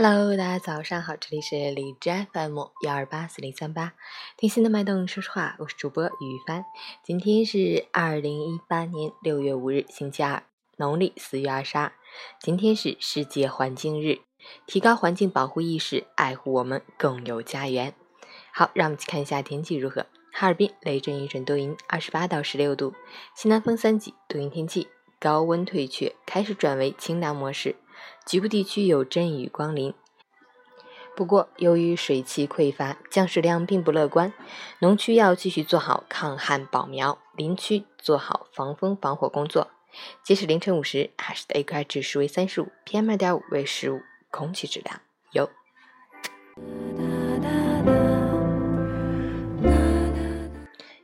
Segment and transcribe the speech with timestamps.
[0.00, 3.94] Hello，大家早上好，这里是荔枝 FM 幺二八四零三八，
[4.36, 6.64] 听心的脉动说说话，我是主播雨帆。
[7.02, 10.44] 今天是二零一八年六月五日，星期二，
[10.76, 11.90] 农历四月二十二。
[12.40, 14.20] 今天是世界环境日，
[14.68, 17.92] 提高环境保护意识，爱护我们共有家园。
[18.52, 20.06] 好，让我们去看一下天气如何。
[20.32, 22.94] 哈尔滨雷阵雨转多云，二十八到十六度，
[23.34, 24.86] 西南风三级，多云天气，
[25.18, 27.74] 高温退却，开始转为清凉模式。
[28.26, 29.94] 局部地区有阵雨光临，
[31.16, 34.32] 不过由于水汽匮乏，降水量并不乐观。
[34.80, 39.70] 农区要继续做好抗旱保苗，林区做好防风防火工作。
[40.22, 45.00] 截止凌晨五时，海市的 AQI 指数为三十五，PM 二点五为十五，空气质量
[45.32, 45.48] 优。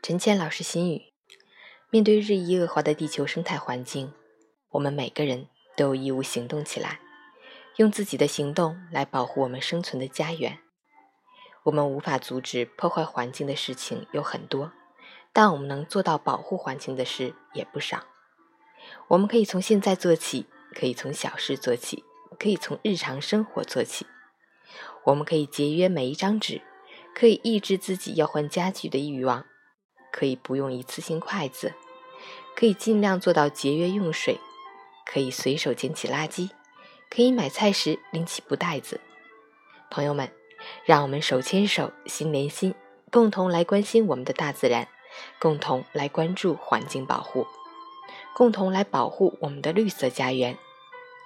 [0.00, 1.12] 陈谦老师心语：
[1.90, 4.12] 面对日益恶化的地球生态环境，
[4.70, 5.48] 我们每个人。
[5.78, 6.98] 都有义务行动起来，
[7.76, 10.58] 用自己的行动来保护我们生存的家园。
[11.62, 14.72] 我们无法阻止破坏环境的事情有很多，
[15.32, 18.02] 但我们能做到保护环境的事也不少。
[19.06, 22.02] 我们可以从现在做起，可以从小事做起，
[22.40, 24.04] 可以从日常生活做起。
[25.04, 26.60] 我们可以节约每一张纸，
[27.14, 29.44] 可以抑制自己要换家具的欲望，
[30.10, 31.74] 可以不用一次性筷子，
[32.56, 34.40] 可以尽量做到节约用水。
[35.10, 36.50] 可以随手捡起垃圾，
[37.08, 39.00] 可以买菜时拎起布袋子。
[39.90, 40.30] 朋友们，
[40.84, 42.74] 让我们手牵手、心连心，
[43.10, 44.86] 共同来关心我们的大自然，
[45.38, 47.46] 共同来关注环境保护，
[48.34, 50.58] 共同来保护我们的绿色家园，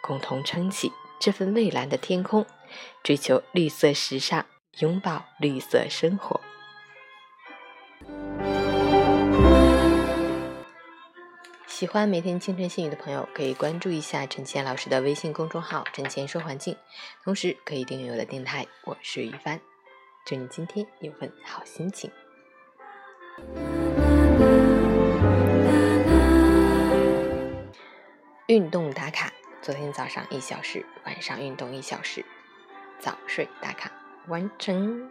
[0.00, 2.46] 共同撑起这份蔚蓝的天空，
[3.02, 4.46] 追求绿色时尚，
[4.78, 6.40] 拥抱绿色生活。
[11.82, 16.76] 喜欢每天清晨心语的朋友，可以关注一下陈倩老师的微信公众号“陈倩说环境”，
[17.24, 18.64] 同时可以订阅我的电台。
[18.84, 19.60] 我是于帆，
[20.24, 22.08] 祝你今天有份好心情。
[28.46, 32.24] 运动打卡：昨天早上一小时，晚上运动一小时，
[33.00, 33.90] 早睡打卡
[34.28, 35.10] 完成。